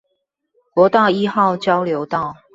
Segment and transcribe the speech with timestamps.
[0.73, 2.35] 國道一號交流道